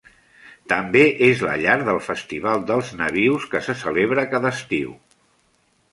[0.71, 5.01] També és la llar del festival dels nabius que se celebra cada estiu.